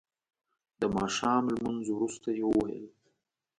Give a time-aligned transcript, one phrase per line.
[0.79, 2.85] د ماښام لمونځ وروسته یې وویل.